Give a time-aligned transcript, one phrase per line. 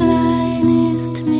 [0.00, 1.39] blindness to me.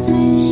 [0.00, 0.49] sich